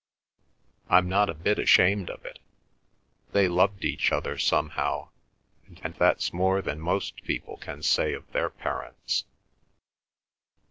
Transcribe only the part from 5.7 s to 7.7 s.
and that's more than most people